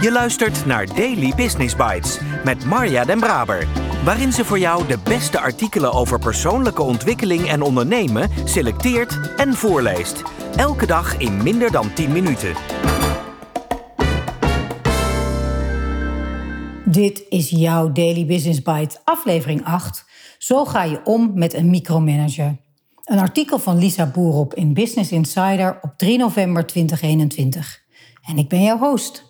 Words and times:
Je 0.00 0.12
luistert 0.12 0.66
naar 0.66 0.86
Daily 0.86 1.32
Business 1.36 1.76
Bites 1.76 2.18
met 2.44 2.64
Marja 2.64 3.04
Den 3.04 3.20
Braber, 3.20 3.68
waarin 4.04 4.32
ze 4.32 4.44
voor 4.44 4.58
jou 4.58 4.86
de 4.86 4.98
beste 5.04 5.40
artikelen 5.40 5.92
over 5.92 6.18
persoonlijke 6.18 6.82
ontwikkeling 6.82 7.48
en 7.48 7.62
ondernemen 7.62 8.30
selecteert 8.44 9.34
en 9.36 9.54
voorleest. 9.54 10.22
Elke 10.56 10.86
dag 10.86 11.18
in 11.18 11.42
minder 11.42 11.70
dan 11.70 11.92
10 11.94 12.12
minuten. 12.12 12.54
Dit 16.84 17.24
is 17.28 17.50
jouw 17.50 17.92
Daily 17.92 18.26
Business 18.26 18.62
Bite, 18.62 19.00
aflevering 19.04 19.64
8. 19.64 20.04
Zo 20.38 20.64
ga 20.64 20.84
je 20.84 21.00
om 21.04 21.30
met 21.34 21.54
een 21.54 21.70
micromanager. 21.70 22.56
Een 23.04 23.18
artikel 23.18 23.58
van 23.58 23.78
Lisa 23.78 24.06
Boerop 24.06 24.54
in 24.54 24.74
Business 24.74 25.12
Insider 25.12 25.78
op 25.82 25.92
3 25.96 26.18
november 26.18 26.66
2021. 26.66 27.82
En 28.22 28.38
ik 28.38 28.48
ben 28.48 28.62
jouw 28.62 28.78
host, 28.78 29.29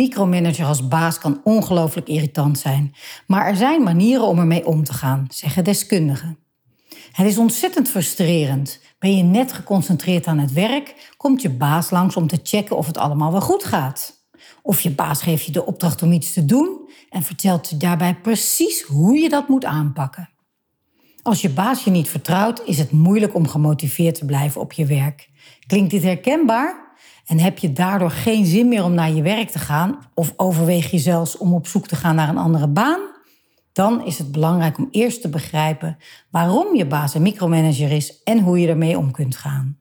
Micromanager 0.00 0.66
als 0.66 0.88
baas 0.88 1.18
kan 1.18 1.40
ongelooflijk 1.44 2.08
irritant 2.08 2.58
zijn, 2.58 2.94
maar 3.26 3.46
er 3.46 3.56
zijn 3.56 3.82
manieren 3.82 4.26
om 4.26 4.38
ermee 4.38 4.66
om 4.66 4.84
te 4.84 4.92
gaan, 4.92 5.26
zeggen 5.28 5.64
deskundigen. 5.64 6.38
Het 7.12 7.26
is 7.26 7.38
ontzettend 7.38 7.88
frustrerend. 7.88 8.80
Ben 8.98 9.16
je 9.16 9.22
net 9.22 9.52
geconcentreerd 9.52 10.26
aan 10.26 10.38
het 10.38 10.52
werk, 10.52 11.12
komt 11.16 11.42
je 11.42 11.50
baas 11.50 11.90
langs 11.90 12.16
om 12.16 12.26
te 12.26 12.40
checken 12.42 12.76
of 12.76 12.86
het 12.86 12.96
allemaal 12.96 13.32
wel 13.32 13.40
goed 13.40 13.64
gaat. 13.64 14.24
Of 14.62 14.80
je 14.80 14.90
baas 14.90 15.22
geeft 15.22 15.44
je 15.44 15.52
de 15.52 15.66
opdracht 15.66 16.02
om 16.02 16.12
iets 16.12 16.32
te 16.32 16.44
doen 16.44 16.90
en 17.10 17.22
vertelt 17.22 17.80
daarbij 17.80 18.14
precies 18.14 18.82
hoe 18.82 19.18
je 19.18 19.28
dat 19.28 19.48
moet 19.48 19.64
aanpakken. 19.64 20.30
Als 21.22 21.40
je 21.40 21.50
baas 21.50 21.84
je 21.84 21.90
niet 21.90 22.08
vertrouwt, 22.08 22.62
is 22.64 22.78
het 22.78 22.90
moeilijk 22.90 23.34
om 23.34 23.48
gemotiveerd 23.48 24.14
te 24.14 24.24
blijven 24.24 24.60
op 24.60 24.72
je 24.72 24.86
werk. 24.86 25.28
Klinkt 25.66 25.90
dit 25.90 26.02
herkenbaar? 26.02 26.89
En 27.30 27.38
heb 27.38 27.58
je 27.58 27.72
daardoor 27.72 28.10
geen 28.10 28.46
zin 28.46 28.68
meer 28.68 28.84
om 28.84 28.94
naar 28.94 29.10
je 29.10 29.22
werk 29.22 29.50
te 29.50 29.58
gaan? 29.58 29.98
Of 30.14 30.32
overweeg 30.36 30.90
je 30.90 30.98
zelfs 30.98 31.36
om 31.36 31.54
op 31.54 31.66
zoek 31.66 31.86
te 31.86 31.96
gaan 31.96 32.14
naar 32.14 32.28
een 32.28 32.38
andere 32.38 32.68
baan? 32.68 33.00
Dan 33.72 34.04
is 34.04 34.18
het 34.18 34.32
belangrijk 34.32 34.78
om 34.78 34.88
eerst 34.90 35.20
te 35.20 35.28
begrijpen 35.28 35.96
waarom 36.30 36.76
je 36.76 36.86
baas 36.86 37.14
een 37.14 37.22
micromanager 37.22 37.90
is 37.90 38.22
en 38.22 38.40
hoe 38.40 38.60
je 38.60 38.68
ermee 38.68 38.98
om 38.98 39.10
kunt 39.10 39.36
gaan. 39.36 39.78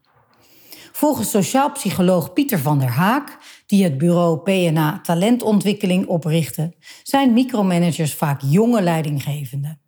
Volgens 0.92 1.30
sociaal 1.30 1.72
psycholoog 1.72 2.34
Pieter 2.34 2.60
van 2.60 2.80
der 2.80 2.92
Haak, 2.92 3.38
die 3.66 3.84
het 3.84 3.98
bureau 3.98 4.40
PNA 4.40 5.00
Talentontwikkeling 5.04 6.08
oprichtte, 6.08 6.74
zijn 7.04 7.34
micromanagers 7.34 8.14
vaak 8.14 8.42
jonge 8.42 8.82
leidinggevenden. 8.82 9.82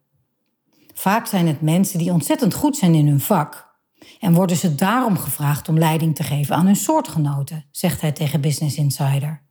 Vaak 0.93 1.25
zijn 1.25 1.47
het 1.47 1.61
mensen 1.61 1.99
die 1.99 2.11
ontzettend 2.11 2.53
goed 2.53 2.77
zijn 2.77 2.95
in 2.95 3.07
hun 3.07 3.19
vak. 3.19 3.70
En 4.19 4.33
worden 4.33 4.57
ze 4.57 4.75
daarom 4.75 5.17
gevraagd 5.17 5.69
om 5.69 5.77
leiding 5.77 6.15
te 6.15 6.23
geven 6.23 6.55
aan 6.55 6.65
hun 6.65 6.75
soortgenoten, 6.75 7.65
zegt 7.71 8.01
hij 8.01 8.11
tegen 8.11 8.41
Business 8.41 8.77
Insider. 8.77 9.41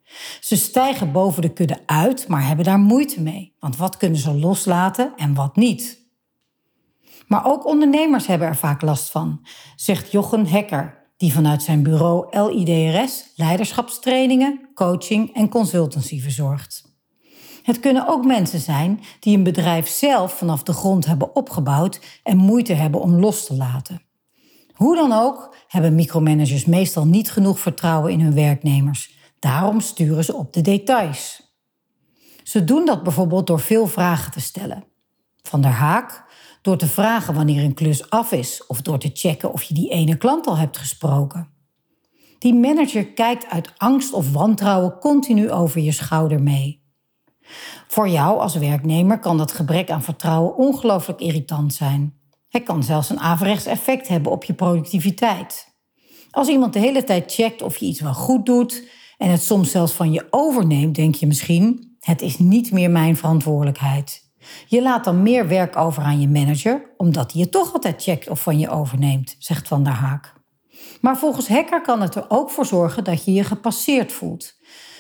Ze 0.40 0.56
stijgen 0.56 1.12
boven 1.12 1.42
de 1.42 1.52
kudde 1.52 1.78
uit, 1.86 2.28
maar 2.28 2.46
hebben 2.46 2.64
daar 2.64 2.78
moeite 2.78 3.20
mee. 3.20 3.56
Want 3.58 3.76
wat 3.76 3.96
kunnen 3.96 4.18
ze 4.18 4.34
loslaten 4.34 5.12
en 5.16 5.34
wat 5.34 5.56
niet? 5.56 5.98
Maar 7.26 7.46
ook 7.46 7.66
ondernemers 7.66 8.26
hebben 8.26 8.48
er 8.48 8.56
vaak 8.56 8.82
last 8.82 9.10
van, 9.10 9.46
zegt 9.76 10.12
Jochen 10.12 10.46
Hekker, 10.46 10.98
die 11.16 11.32
vanuit 11.32 11.62
zijn 11.62 11.82
bureau 11.82 12.26
LIDRS 12.50 13.24
leiderschapstrainingen, 13.36 14.68
coaching 14.74 15.34
en 15.34 15.48
consultancy 15.48 16.20
verzorgt. 16.20 16.88
Het 17.62 17.80
kunnen 17.80 18.08
ook 18.08 18.24
mensen 18.24 18.60
zijn 18.60 19.00
die 19.20 19.36
een 19.36 19.42
bedrijf 19.42 19.88
zelf 19.88 20.32
vanaf 20.32 20.62
de 20.62 20.72
grond 20.72 21.06
hebben 21.06 21.36
opgebouwd 21.36 22.20
en 22.22 22.36
moeite 22.36 22.72
hebben 22.72 23.00
om 23.00 23.14
los 23.14 23.46
te 23.46 23.54
laten. 23.56 24.02
Hoe 24.80 24.96
dan 24.96 25.12
ook 25.12 25.54
hebben 25.68 25.94
micromanagers 25.94 26.64
meestal 26.64 27.06
niet 27.06 27.30
genoeg 27.30 27.60
vertrouwen 27.60 28.12
in 28.12 28.20
hun 28.20 28.34
werknemers. 28.34 29.14
Daarom 29.38 29.80
sturen 29.80 30.24
ze 30.24 30.34
op 30.34 30.52
de 30.52 30.60
details. 30.60 31.52
Ze 32.42 32.64
doen 32.64 32.84
dat 32.84 33.02
bijvoorbeeld 33.02 33.46
door 33.46 33.60
veel 33.60 33.86
vragen 33.86 34.32
te 34.32 34.40
stellen. 34.40 34.84
Van 35.42 35.60
der 35.60 35.70
Haak, 35.70 36.24
door 36.62 36.76
te 36.76 36.86
vragen 36.86 37.34
wanneer 37.34 37.64
een 37.64 37.74
klus 37.74 38.10
af 38.10 38.32
is 38.32 38.66
of 38.66 38.80
door 38.80 38.98
te 38.98 39.10
checken 39.12 39.52
of 39.52 39.62
je 39.62 39.74
die 39.74 39.90
ene 39.90 40.16
klant 40.16 40.46
al 40.46 40.56
hebt 40.56 40.78
gesproken. 40.78 41.48
Die 42.38 42.54
manager 42.54 43.06
kijkt 43.06 43.46
uit 43.46 43.72
angst 43.76 44.12
of 44.12 44.32
wantrouwen 44.32 44.98
continu 44.98 45.50
over 45.50 45.80
je 45.80 45.92
schouder 45.92 46.42
mee. 46.42 46.82
Voor 47.86 48.08
jou 48.08 48.38
als 48.38 48.54
werknemer 48.54 49.18
kan 49.18 49.38
dat 49.38 49.52
gebrek 49.52 49.90
aan 49.90 50.02
vertrouwen 50.02 50.56
ongelooflijk 50.56 51.20
irritant 51.20 51.74
zijn. 51.74 52.19
Het 52.50 52.62
kan 52.62 52.82
zelfs 52.82 53.10
een 53.10 53.20
averechts 53.20 53.66
effect 53.66 54.08
hebben 54.08 54.32
op 54.32 54.44
je 54.44 54.54
productiviteit. 54.54 55.74
Als 56.30 56.48
iemand 56.48 56.72
de 56.72 56.78
hele 56.78 57.04
tijd 57.04 57.32
checkt 57.32 57.62
of 57.62 57.76
je 57.76 57.86
iets 57.86 58.00
wel 58.00 58.14
goed 58.14 58.46
doet 58.46 58.88
en 59.18 59.30
het 59.30 59.42
soms 59.42 59.70
zelfs 59.70 59.92
van 59.92 60.12
je 60.12 60.26
overneemt, 60.30 60.94
denk 60.94 61.14
je 61.14 61.26
misschien: 61.26 61.96
het 62.00 62.22
is 62.22 62.38
niet 62.38 62.72
meer 62.72 62.90
mijn 62.90 63.16
verantwoordelijkheid. 63.16 64.28
Je 64.66 64.82
laat 64.82 65.04
dan 65.04 65.22
meer 65.22 65.48
werk 65.48 65.76
over 65.76 66.02
aan 66.02 66.20
je 66.20 66.28
manager, 66.28 66.94
omdat 66.96 67.32
hij 67.32 67.40
je 67.40 67.48
toch 67.48 67.72
altijd 67.72 68.02
checkt 68.02 68.28
of 68.28 68.42
van 68.42 68.58
je 68.58 68.68
overneemt, 68.68 69.36
zegt 69.38 69.68
Van 69.68 69.82
der 69.82 69.92
Haak. 69.92 70.32
Maar 71.00 71.18
volgens 71.18 71.48
Hacker 71.48 71.80
kan 71.80 72.00
het 72.00 72.14
er 72.14 72.24
ook 72.28 72.50
voor 72.50 72.66
zorgen 72.66 73.04
dat 73.04 73.24
je 73.24 73.32
je 73.32 73.44
gepasseerd 73.44 74.12
voelt. 74.12 74.54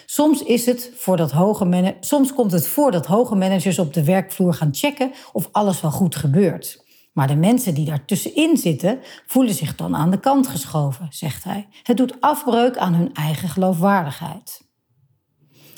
Soms, 0.06 0.42
is 0.42 0.66
het 0.66 0.92
voor 0.96 1.16
dat 1.16 1.30
hoge 1.30 1.96
Soms 2.00 2.34
komt 2.34 2.52
het 2.52 2.66
voor 2.66 2.90
dat 2.90 3.06
hoge 3.06 3.34
managers 3.34 3.78
op 3.78 3.94
de 3.94 4.04
werkvloer 4.04 4.54
gaan 4.54 4.74
checken 4.74 5.12
of 5.32 5.48
alles 5.52 5.80
wel 5.80 5.90
goed 5.90 6.16
gebeurt. 6.16 6.88
Maar 7.20 7.28
de 7.28 7.36
mensen 7.36 7.74
die 7.74 7.84
daartussenin 7.84 8.56
zitten, 8.56 8.98
voelen 9.26 9.54
zich 9.54 9.74
dan 9.74 9.96
aan 9.96 10.10
de 10.10 10.20
kant 10.20 10.48
geschoven, 10.48 11.06
zegt 11.10 11.44
hij. 11.44 11.68
Het 11.82 11.96
doet 11.96 12.20
afbreuk 12.20 12.76
aan 12.76 12.94
hun 12.94 13.14
eigen 13.14 13.48
geloofwaardigheid. 13.48 14.68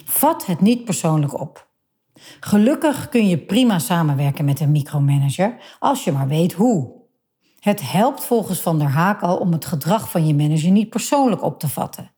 Vat 0.05 0.47
het 0.47 0.61
niet 0.61 0.85
persoonlijk 0.85 1.41
op. 1.41 1.69
Gelukkig 2.41 3.09
kun 3.09 3.29
je 3.29 3.39
prima 3.39 3.79
samenwerken 3.79 4.45
met 4.45 4.61
een 4.61 4.71
micromanager 4.71 5.77
als 5.79 6.05
je 6.05 6.13
maar 6.13 6.29
weet 6.29 6.53
hoe. 6.53 6.93
Het 7.59 7.91
helpt 7.91 8.25
volgens 8.25 8.61
Van 8.61 8.79
der 8.79 8.91
Haak 8.91 9.23
al 9.23 9.37
om 9.37 9.53
het 9.53 9.65
gedrag 9.65 10.11
van 10.11 10.27
je 10.27 10.35
manager 10.35 10.71
niet 10.71 10.91
persoonlijk 10.91 11.43
op 11.43 11.59
te 11.59 11.69
vatten. 11.69 12.13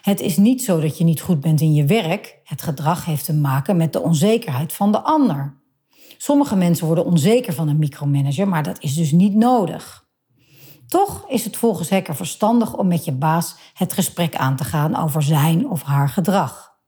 Het 0.00 0.20
is 0.20 0.36
niet 0.36 0.62
zo 0.62 0.80
dat 0.80 0.98
je 0.98 1.04
niet 1.04 1.20
goed 1.20 1.40
bent 1.40 1.60
in 1.60 1.74
je 1.74 1.84
werk. 1.84 2.40
Het 2.44 2.62
gedrag 2.62 3.04
heeft 3.04 3.24
te 3.24 3.34
maken 3.34 3.76
met 3.76 3.92
de 3.92 4.02
onzekerheid 4.02 4.72
van 4.72 4.92
de 4.92 5.00
ander. 5.00 5.59
Sommige 6.22 6.56
mensen 6.56 6.86
worden 6.86 7.04
onzeker 7.04 7.52
van 7.52 7.68
een 7.68 7.78
micromanager, 7.78 8.48
maar 8.48 8.62
dat 8.62 8.82
is 8.82 8.94
dus 8.94 9.12
niet 9.12 9.34
nodig. 9.34 10.08
Toch 10.86 11.24
is 11.28 11.44
het 11.44 11.56
volgens 11.56 11.90
Hacker 11.90 12.16
verstandig 12.16 12.76
om 12.76 12.86
met 12.86 13.04
je 13.04 13.12
baas 13.12 13.56
het 13.74 13.92
gesprek 13.92 14.36
aan 14.36 14.56
te 14.56 14.64
gaan 14.64 14.96
over 14.96 15.22
zijn 15.22 15.68
of 15.68 15.82
haar 15.82 16.08
gedrag. 16.08 16.78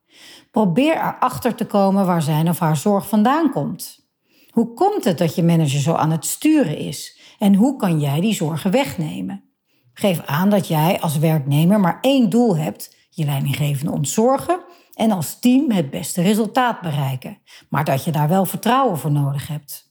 Probeer 0.51 0.97
erachter 0.97 1.55
te 1.55 1.67
komen 1.67 2.07
waar 2.07 2.23
zijn 2.23 2.49
of 2.49 2.59
haar 2.59 2.77
zorg 2.77 3.09
vandaan 3.09 3.51
komt. 3.51 4.09
Hoe 4.51 4.75
komt 4.75 5.05
het 5.05 5.19
dat 5.19 5.35
je 5.35 5.43
manager 5.43 5.81
zo 5.81 5.93
aan 5.93 6.11
het 6.11 6.25
sturen 6.25 6.79
is 6.79 7.21
en 7.39 7.55
hoe 7.55 7.77
kan 7.77 8.01
jij 8.01 8.21
die 8.21 8.35
zorgen 8.35 8.71
wegnemen? 8.71 9.45
Geef 9.93 10.23
aan 10.27 10.51
dat 10.51 10.69
jij 10.69 11.01
als 11.01 11.19
werknemer 11.19 11.81
maar 11.81 11.99
één 12.01 12.31
doel 12.31 12.57
hebt 12.57 12.97
je 13.11 13.25
leidinggevende 13.25 13.93
ontzorgen 13.93 14.62
en 14.95 15.11
als 15.11 15.39
team 15.39 15.71
het 15.71 15.91
beste 15.91 16.23
resultaat 16.23 16.81
bereiken, 16.81 17.39
maar 17.69 17.85
dat 17.85 18.05
je 18.05 18.13
daar 18.13 18.29
wel 18.29 18.45
vertrouwen 18.45 18.99
voor 18.99 19.13
nodig 19.13 19.49
hebt. 19.49 19.91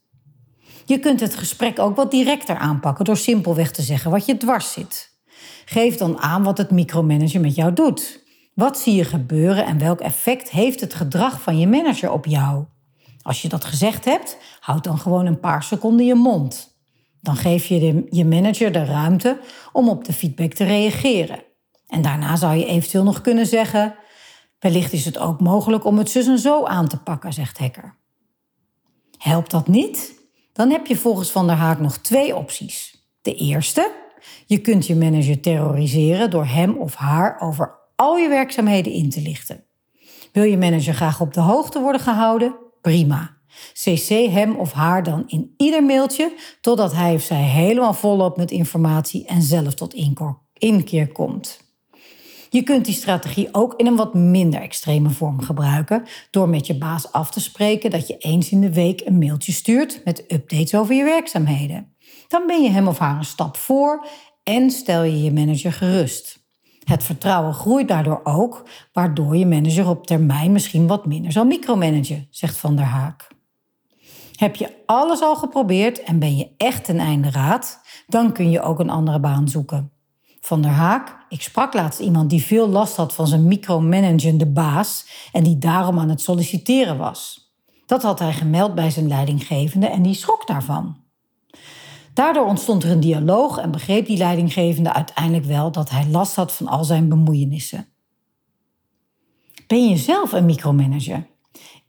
Je 0.86 1.00
kunt 1.00 1.20
het 1.20 1.36
gesprek 1.36 1.80
ook 1.80 1.96
wat 1.96 2.12
directer 2.12 2.58
aanpakken 2.58 3.06
door 3.06 3.18
simpelweg 3.18 3.72
te 3.72 3.82
zeggen 3.82 4.12
wat 4.12 4.26
je 4.26 4.38
dwars 4.38 4.72
zit. 4.72 5.20
Geef 5.66 5.98
dan 5.98 6.20
aan 6.20 6.44
wat 6.44 6.58
het 6.58 6.72
micromanager 6.72 7.42
met 7.42 7.56
jou 7.56 7.74
doet. 7.74 8.24
Wat 8.54 8.80
zie 8.80 8.96
je 8.96 9.04
gebeuren 9.04 9.66
en 9.66 9.78
welk 9.78 10.00
effect 10.00 10.50
heeft 10.50 10.80
het 10.80 10.94
gedrag 10.94 11.42
van 11.42 11.60
je 11.60 11.68
manager 11.68 12.12
op 12.12 12.26
jou? 12.26 12.66
Als 13.22 13.42
je 13.42 13.50
dat 13.50 13.66
gezegd 13.66 14.06
hebt, 14.06 14.38
houd 14.60 14.84
dan 14.84 14.98
gewoon 14.98 15.26
een 15.26 15.40
paar 15.40 15.64
seconden 15.64 16.06
je 16.06 16.16
mond. 16.16 16.80
Dan 17.22 17.36
geef 17.36 17.66
je 17.66 18.08
je 18.10 18.26
manager 18.26 18.72
de 18.72 18.86
ruimte 18.86 19.40
om 19.72 19.90
op 19.90 20.06
de 20.06 20.14
feedback 20.14 20.54
te 20.54 20.64
reageren. 20.64 21.44
En 21.88 22.02
daarna 22.02 22.36
zou 22.36 22.56
je 22.56 22.66
eventueel 22.66 23.04
nog 23.04 23.22
kunnen 23.22 23.46
zeggen: 23.46 23.96
Wellicht 24.62 24.94
is 24.94 25.06
het 25.06 25.18
ook 25.18 25.40
mogelijk 25.40 25.86
om 25.86 25.98
het 25.98 26.10
zus 26.10 26.28
en 26.28 26.40
zo 26.40 26.66
aan 26.66 26.88
te 26.88 26.98
pakken, 26.98 27.34
zegt 27.34 27.58
Hacker. 27.58 27.96
Helpt 29.18 29.52
dat 29.52 29.68
niet? 29.68 30.14
Dan 30.54 30.70
heb 30.70 30.86
je 30.86 30.96
volgens 30.96 31.32
Van 31.32 31.48
der 31.48 31.56
Haak 31.56 31.80
nog 31.80 31.98
twee 31.98 32.36
opties. 32.36 33.06
De 33.22 33.36
eerste, 33.36 33.92
je 34.46 34.58
kunt 34.58 34.88
je 34.88 34.96
manager 34.96 35.40
terroriseren 35.40 36.30
door 36.30 36.46
hem 36.46 36.78
of 36.78 36.96
haar 36.96 37.40
over 37.40 37.80
al 37.96 38.18
je 38.18 38.30
werkzaamheden 38.30 38.92
in 38.92 39.10
te 39.10 39.22
lichten. 39.22 39.66
Wil 40.32 40.44
je 40.44 40.58
manager 40.58 40.94
graag 40.94 41.22
op 41.22 41.34
de 41.34 41.42
hoogte 41.42 41.80
worden 41.80 42.02
gehouden? 42.02 42.56
Prima. 42.82 43.38
CC 43.74 44.10
hem 44.10 44.56
of 44.56 44.72
haar 44.72 45.04
dan 45.04 45.24
in 45.28 45.54
ieder 45.58 45.84
mailtje 45.84 46.34
totdat 46.62 46.94
hij 46.94 47.14
of 47.14 47.22
zij 47.22 47.42
helemaal 47.42 47.94
volop 47.94 48.38
met 48.38 48.52
informatie 48.52 49.26
en 49.26 49.42
zelf 49.42 49.74
tot 49.74 49.94
inkeer 50.54 51.12
komt. 51.12 51.71
Je 52.54 52.64
kunt 52.64 52.86
die 52.86 52.94
strategie 52.94 53.50
ook 53.52 53.74
in 53.74 53.88
een 53.88 53.96
wat 53.96 54.14
minder 54.14 54.62
extreme 54.62 55.10
vorm 55.10 55.42
gebruiken 55.42 56.04
door 56.32 56.50
met 56.50 56.68
je 56.68 56.78
baas 56.78 57.12
af 57.12 57.32
te 57.32 57.40
spreken 57.40 57.90
dat 57.90 58.08
je 58.08 58.18
eens 58.18 58.52
in 58.52 58.62
de 58.62 58.74
week 58.74 59.02
een 59.06 59.18
mailtje 59.18 59.52
stuurt 59.52 60.02
met 60.06 60.24
updates 60.28 60.76
over 60.76 60.96
je 60.96 61.04
werkzaamheden. 61.04 61.96
Dan 62.28 62.48
ben 62.48 62.62
je 62.62 62.70
hem 62.70 62.88
of 62.88 62.98
haar 62.98 63.18
een 63.18 63.24
stap 63.24 63.58
voor 63.58 64.08
en 64.44 64.72
stel 64.72 65.04
je 65.04 65.24
je 65.24 65.34
manager 65.34 65.74
gerust. 65.74 66.46
Het 66.84 67.04
vertrouwen 67.04 67.54
groeit 67.54 67.88
daardoor 67.88 68.22
ook, 68.24 68.68
waardoor 68.94 69.38
je 69.38 69.46
manager 69.46 69.90
op 69.90 70.08
termijn 70.08 70.52
misschien 70.52 70.88
wat 70.88 71.06
minder 71.06 71.32
zal 71.32 71.46
micromanagen, 71.46 72.28
zegt 72.30 72.58
Van 72.58 72.76
der 72.76 72.86
Haak. 72.86 73.28
Heb 74.36 74.56
je 74.56 74.84
alles 74.86 75.22
al 75.22 75.36
geprobeerd 75.36 76.04
en 76.04 76.20
ben 76.20 76.38
je 76.38 76.50
echt 76.58 76.88
een 76.88 77.00
einde 77.00 77.30
raad, 77.30 77.82
dan 78.08 78.34
kun 78.34 78.50
je 78.50 78.62
ook 78.62 78.80
een 78.80 78.90
andere 78.90 79.20
baan 79.20 79.48
zoeken. 79.48 79.92
Van 80.42 80.62
der 80.62 80.72
Haak, 80.72 81.26
ik 81.30 81.42
sprak 81.42 81.74
laatst 81.74 82.00
iemand 82.00 82.30
die 82.30 82.44
veel 82.44 82.68
last 82.68 82.96
had 82.96 83.14
van 83.14 83.28
zijn 83.28 83.48
micromanagende 83.48 84.48
baas 84.48 85.06
en 85.32 85.44
die 85.44 85.58
daarom 85.58 86.00
aan 86.00 86.10
het 86.10 86.22
solliciteren 86.22 86.98
was. 86.98 87.50
Dat 87.86 88.04
had 88.04 88.20
hij 88.20 88.34
gemeld 88.34 88.76
bij 88.76 88.90
zijn 88.90 89.08
leidinggevende 89.08 89.88
en 89.88 90.02
die 90.02 90.14
schrok 90.14 90.48
daarvan. 90.48 90.98
Daardoor 92.14 92.46
ontstond 92.46 92.84
er 92.84 92.92
een 92.92 93.00
dialoog 93.00 93.58
en 93.58 93.72
begreep 93.72 94.06
die 94.06 94.18
leidinggevende 94.18 94.94
uiteindelijk 94.94 95.46
wel 95.46 95.72
dat 95.72 95.90
hij 95.90 96.08
last 96.08 96.36
had 96.36 96.52
van 96.52 96.68
al 96.68 96.84
zijn 96.84 97.10
bemoeienissen. 97.10 97.88
Ben 99.68 99.90
je 99.90 99.98
zelf 99.98 100.32
een 100.32 100.46
micromanager? 100.46 101.28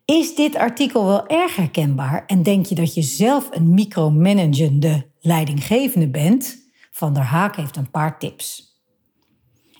Is 0.04 0.34
dit 0.34 0.56
artikel 0.56 1.06
wel 1.06 1.26
erg 1.26 1.56
herkenbaar 1.56 2.26
en 2.26 2.42
denk 2.42 2.66
je 2.66 2.74
dat 2.74 2.94
je 2.94 3.02
zelf 3.02 3.48
een 3.50 3.74
micromanagende 3.74 5.06
leidinggevende 5.20 6.08
bent? 6.08 6.61
Van 6.94 7.12
der 7.12 7.22
Haak 7.22 7.56
heeft 7.56 7.76
een 7.76 7.90
paar 7.90 8.18
tips. 8.18 8.76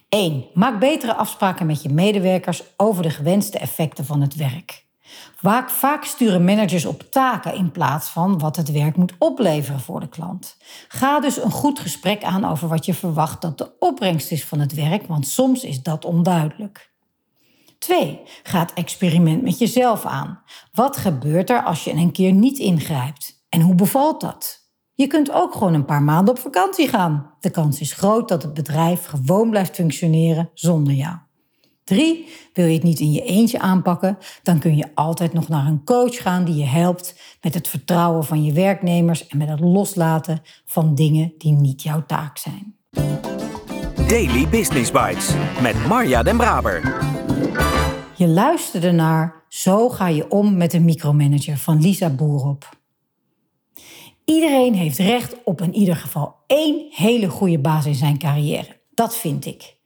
1. 0.09 0.44
Maak 0.55 0.81
betere 0.81 1.14
afspraken 1.14 1.67
met 1.67 1.82
je 1.82 1.88
medewerkers 1.88 2.62
over 2.76 3.03
de 3.03 3.11
gewenste 3.11 3.59
effecten 3.59 4.05
van 4.05 4.20
het 4.20 4.35
werk. 4.35 4.87
Vaak, 5.67 6.05
sturen 6.05 6.44
managers 6.44 6.85
op 6.85 7.03
taken 7.11 7.55
in 7.55 7.70
plaats 7.70 8.09
van 8.09 8.38
wat 8.38 8.56
het 8.56 8.70
werk 8.70 8.97
moet 8.97 9.12
opleveren 9.19 9.81
voor 9.81 10.00
de 10.00 10.09
klant. 10.09 10.56
Ga 10.88 11.20
dus 11.20 11.43
een 11.43 11.50
goed 11.50 11.79
gesprek 11.79 12.23
aan 12.23 12.44
over 12.44 12.69
wat 12.69 12.85
je 12.85 12.94
verwacht 12.94 13.43
dat 13.43 13.59
de 13.59 13.73
opbrengst 13.79 14.31
is 14.31 14.44
van 14.44 14.61
het 14.61 14.75
werk, 14.75 15.06
want 15.06 15.26
soms 15.26 15.64
is 15.64 15.82
dat 15.82 16.05
onduidelijk. 16.05 16.93
2. 17.79 18.20
Ga 18.43 18.59
het 18.59 18.73
experiment 18.73 19.43
met 19.43 19.59
jezelf 19.59 20.05
aan. 20.05 20.43
Wat 20.73 20.97
gebeurt 20.97 21.50
er 21.50 21.62
als 21.62 21.85
je 21.85 21.93
een 21.93 22.12
keer 22.12 22.32
niet 22.32 22.59
ingrijpt? 22.59 23.44
En 23.49 23.61
hoe 23.61 23.75
bevalt 23.75 24.20
dat? 24.20 24.62
Je 24.94 25.06
kunt 25.06 25.32
ook 25.32 25.52
gewoon 25.52 25.74
een 25.74 25.84
paar 25.84 26.02
maanden 26.02 26.34
op 26.34 26.40
vakantie 26.40 26.88
gaan. 26.88 27.34
De 27.40 27.50
kans 27.50 27.80
is 27.80 27.92
groot 27.92 28.28
dat 28.28 28.42
het 28.42 28.54
bedrijf 28.54 29.04
gewoon 29.04 29.50
blijft 29.50 29.74
functioneren 29.74 30.50
zonder 30.54 30.92
jou. 30.92 31.16
3. 31.84 32.28
Wil 32.52 32.66
je 32.66 32.74
het 32.74 32.82
niet 32.82 33.00
in 33.00 33.12
je 33.12 33.22
eentje 33.22 33.58
aanpakken, 33.58 34.18
dan 34.42 34.58
kun 34.58 34.76
je 34.76 34.86
altijd 34.94 35.32
nog 35.32 35.48
naar 35.48 35.66
een 35.66 35.84
coach 35.84 36.22
gaan 36.22 36.44
die 36.44 36.54
je 36.54 36.64
helpt 36.64 37.20
met 37.40 37.54
het 37.54 37.68
vertrouwen 37.68 38.24
van 38.24 38.44
je 38.44 38.52
werknemers 38.52 39.26
en 39.26 39.38
met 39.38 39.48
het 39.48 39.60
loslaten 39.60 40.42
van 40.64 40.94
dingen 40.94 41.32
die 41.38 41.52
niet 41.52 41.82
jouw 41.82 42.04
taak 42.06 42.38
zijn. 42.38 42.76
Daily 44.08 44.48
Business 44.48 44.90
Bites 44.90 45.34
met 45.62 45.86
Marja 45.86 46.22
Den 46.22 46.36
Braber. 46.36 46.80
Je 48.16 48.28
luisterde 48.28 48.90
naar 48.90 49.44
Zo 49.48 49.88
ga 49.88 50.08
je 50.08 50.30
om 50.30 50.56
met 50.56 50.72
een 50.72 50.84
micromanager 50.84 51.56
van 51.56 51.80
Lisa 51.80 52.10
Boerop. 52.10 52.80
Iedereen 54.24 54.74
heeft 54.74 54.98
recht 54.98 55.36
op 55.44 55.60
in 55.60 55.74
ieder 55.74 55.96
geval 55.96 56.34
één 56.46 56.86
hele 56.90 57.28
goede 57.28 57.58
baas 57.58 57.86
in 57.86 57.94
zijn 57.94 58.19
carrière. 58.19 58.80
Dat 58.94 59.16
vind 59.16 59.46
ik. 59.46 59.76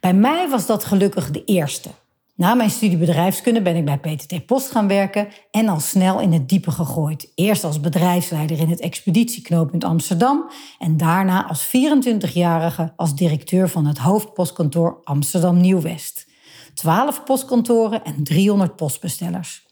Bij 0.00 0.14
mij 0.14 0.48
was 0.48 0.66
dat 0.66 0.84
gelukkig 0.84 1.30
de 1.30 1.44
eerste. 1.44 1.90
Na 2.38 2.54
mijn 2.54 2.70
studie 2.70 2.98
bedrijfskunde 2.98 3.62
ben 3.62 3.76
ik 3.76 3.84
bij 3.84 3.98
PTT 3.98 4.46
Post 4.46 4.70
gaan 4.70 4.88
werken 4.88 5.28
en 5.50 5.68
al 5.68 5.80
snel 5.80 6.20
in 6.20 6.32
het 6.32 6.48
diepe 6.48 6.70
gegooid. 6.70 7.32
Eerst 7.34 7.64
als 7.64 7.80
bedrijfsleider 7.80 8.58
in 8.58 8.68
het 8.68 8.80
expeditieknooppunt 8.80 9.84
Amsterdam 9.84 10.50
en 10.78 10.96
daarna 10.96 11.48
als 11.48 11.66
24-jarige 11.66 12.92
als 12.96 13.14
directeur 13.14 13.68
van 13.68 13.86
het 13.86 13.98
hoofdpostkantoor 13.98 15.00
Amsterdam 15.04 15.60
Nieuw-West. 15.60 16.26
12 16.74 17.24
postkantoren 17.24 18.04
en 18.04 18.24
300 18.24 18.76
postbestellers. 18.76 19.67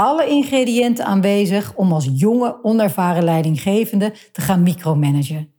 Alle 0.00 0.26
ingrediënten 0.26 1.04
aanwezig 1.04 1.74
om 1.74 1.92
als 1.92 2.08
jonge, 2.12 2.64
onervaren 2.64 3.24
leidinggevende 3.24 4.12
te 4.32 4.40
gaan 4.40 4.62
micromanagen. 4.62 5.52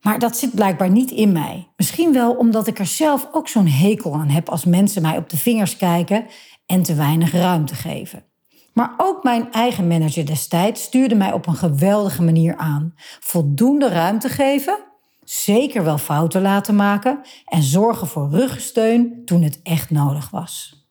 Maar 0.00 0.18
dat 0.18 0.36
zit 0.36 0.54
blijkbaar 0.54 0.90
niet 0.90 1.10
in 1.10 1.32
mij. 1.32 1.68
Misschien 1.76 2.12
wel 2.12 2.32
omdat 2.32 2.66
ik 2.66 2.78
er 2.78 2.86
zelf 2.86 3.28
ook 3.32 3.48
zo'n 3.48 3.66
hekel 3.66 4.14
aan 4.14 4.28
heb 4.28 4.48
als 4.48 4.64
mensen 4.64 5.02
mij 5.02 5.16
op 5.16 5.28
de 5.28 5.36
vingers 5.36 5.76
kijken 5.76 6.26
en 6.66 6.82
te 6.82 6.94
weinig 6.94 7.32
ruimte 7.32 7.74
geven. 7.74 8.24
Maar 8.72 8.94
ook 8.96 9.22
mijn 9.22 9.52
eigen 9.52 9.86
manager 9.86 10.26
destijds 10.26 10.82
stuurde 10.82 11.14
mij 11.14 11.32
op 11.32 11.46
een 11.46 11.56
geweldige 11.56 12.22
manier 12.22 12.56
aan. 12.56 12.94
Voldoende 13.20 13.88
ruimte 13.88 14.28
geven, 14.28 14.78
zeker 15.24 15.84
wel 15.84 15.98
fouten 15.98 16.42
laten 16.42 16.76
maken 16.76 17.20
en 17.44 17.62
zorgen 17.62 18.06
voor 18.06 18.30
ruggensteun 18.30 19.22
toen 19.24 19.42
het 19.42 19.60
echt 19.62 19.90
nodig 19.90 20.30
was. 20.30 20.83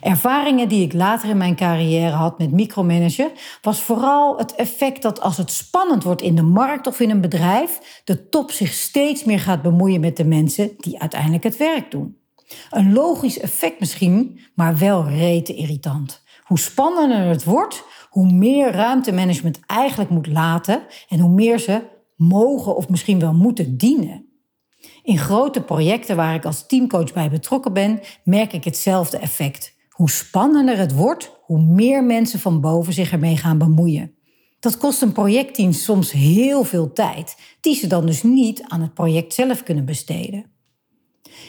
Ervaringen 0.00 0.68
die 0.68 0.84
ik 0.84 0.92
later 0.92 1.28
in 1.28 1.36
mijn 1.36 1.56
carrière 1.56 2.10
had 2.10 2.38
met 2.38 2.52
micromanagen, 2.52 3.30
was 3.62 3.80
vooral 3.80 4.38
het 4.38 4.54
effect 4.54 5.02
dat 5.02 5.20
als 5.20 5.36
het 5.36 5.50
spannend 5.50 6.02
wordt 6.02 6.22
in 6.22 6.34
de 6.34 6.42
markt 6.42 6.86
of 6.86 7.00
in 7.00 7.10
een 7.10 7.20
bedrijf, 7.20 8.02
de 8.04 8.28
top 8.28 8.50
zich 8.50 8.72
steeds 8.72 9.24
meer 9.24 9.40
gaat 9.40 9.62
bemoeien 9.62 10.00
met 10.00 10.16
de 10.16 10.24
mensen 10.24 10.70
die 10.76 11.00
uiteindelijk 11.00 11.42
het 11.42 11.56
werk 11.56 11.90
doen. 11.90 12.16
Een 12.70 12.92
logisch 12.92 13.38
effect 13.38 13.80
misschien, 13.80 14.40
maar 14.54 14.78
wel 14.78 15.08
rete 15.08 15.54
irritant. 15.54 16.22
Hoe 16.42 16.58
spannender 16.58 17.26
het 17.26 17.44
wordt, 17.44 17.84
hoe 18.10 18.32
meer 18.32 18.72
ruimtemanagement 18.72 19.60
eigenlijk 19.66 20.10
moet 20.10 20.26
laten 20.26 20.82
en 21.08 21.18
hoe 21.18 21.30
meer 21.30 21.58
ze 21.58 21.82
mogen 22.16 22.76
of 22.76 22.88
misschien 22.88 23.18
wel 23.18 23.34
moeten 23.34 23.76
dienen. 23.76 24.31
In 25.02 25.18
grote 25.18 25.62
projecten 25.62 26.16
waar 26.16 26.34
ik 26.34 26.44
als 26.44 26.66
teamcoach 26.66 27.12
bij 27.12 27.30
betrokken 27.30 27.72
ben, 27.72 28.00
merk 28.24 28.52
ik 28.52 28.64
hetzelfde 28.64 29.18
effect. 29.18 29.74
Hoe 29.88 30.10
spannender 30.10 30.78
het 30.78 30.94
wordt, 30.94 31.30
hoe 31.42 31.60
meer 31.60 32.04
mensen 32.04 32.38
van 32.38 32.60
boven 32.60 32.92
zich 32.92 33.12
ermee 33.12 33.36
gaan 33.36 33.58
bemoeien. 33.58 34.14
Dat 34.60 34.76
kost 34.76 35.02
een 35.02 35.12
projectteam 35.12 35.72
soms 35.72 36.12
heel 36.12 36.64
veel 36.64 36.92
tijd, 36.92 37.36
die 37.60 37.74
ze 37.74 37.86
dan 37.86 38.06
dus 38.06 38.22
niet 38.22 38.62
aan 38.68 38.80
het 38.80 38.94
project 38.94 39.34
zelf 39.34 39.62
kunnen 39.62 39.84
besteden. 39.84 40.50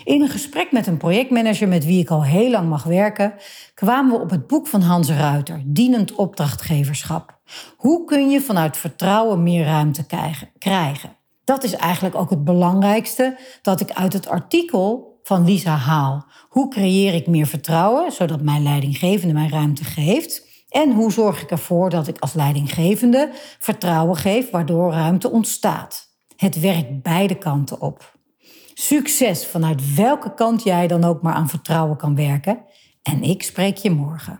In 0.03 0.22
een 0.22 0.29
gesprek 0.29 0.72
met 0.72 0.88
een 0.88 0.98
projectmanager 0.98 1.67
met 1.67 1.86
wie 1.86 2.00
ik 2.00 2.10
al 2.10 2.24
heel 2.24 2.50
lang 2.50 2.69
mag 2.69 2.83
werken, 2.83 3.33
kwamen 3.74 4.12
we 4.12 4.22
op 4.22 4.29
het 4.29 4.48
boek 4.48 4.67
van 4.67 4.81
Hans 4.81 5.10
Ruiter, 5.10 5.63
Dienend 5.65 6.15
opdrachtgeverschap. 6.15 7.39
Hoe 7.77 8.05
kun 8.05 8.29
je 8.29 8.41
vanuit 8.41 8.77
vertrouwen 8.77 9.43
meer 9.43 9.65
ruimte 9.65 10.05
krijgen? 10.57 11.17
Dat 11.43 11.63
is 11.63 11.73
eigenlijk 11.73 12.15
ook 12.15 12.29
het 12.29 12.43
belangrijkste 12.43 13.38
dat 13.62 13.79
ik 13.79 13.91
uit 13.91 14.13
het 14.13 14.27
artikel 14.27 15.19
van 15.23 15.45
Lisa 15.45 15.75
haal. 15.75 16.25
Hoe 16.50 16.69
creëer 16.69 17.13
ik 17.13 17.27
meer 17.27 17.47
vertrouwen, 17.47 18.12
zodat 18.12 18.41
mijn 18.41 18.63
leidinggevende 18.63 19.33
mij 19.33 19.50
ruimte 19.50 19.83
geeft? 19.83 20.51
En 20.69 20.91
hoe 20.91 21.12
zorg 21.12 21.41
ik 21.41 21.51
ervoor 21.51 21.89
dat 21.89 22.07
ik 22.07 22.19
als 22.19 22.33
leidinggevende 22.33 23.29
vertrouwen 23.59 24.15
geef, 24.15 24.50
waardoor 24.50 24.91
ruimte 24.91 25.31
ontstaat? 25.31 26.12
Het 26.35 26.59
werkt 26.59 27.01
beide 27.01 27.35
kanten 27.35 27.81
op. 27.81 28.17
Succes 28.73 29.45
vanuit 29.45 29.95
welke 29.95 30.33
kant 30.33 30.63
jij 30.63 30.88
dan 30.88 31.03
ook 31.03 31.21
maar 31.21 31.33
aan 31.33 31.50
vertrouwen 31.50 31.97
kan 31.97 32.15
werken. 32.15 32.59
En 33.03 33.23
ik 33.23 33.43
spreek 33.43 33.77
je 33.77 33.91
morgen. 33.91 34.39